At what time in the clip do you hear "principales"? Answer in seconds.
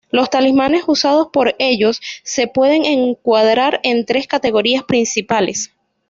4.83-5.73